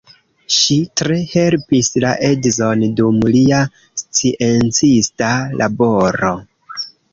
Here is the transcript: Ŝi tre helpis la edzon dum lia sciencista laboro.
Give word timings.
Ŝi 0.53 0.77
tre 1.01 1.17
helpis 1.33 1.89
la 2.05 2.13
edzon 2.29 2.87
dum 3.01 3.21
lia 3.37 3.61
sciencista 4.05 5.31
laboro. 5.63 6.35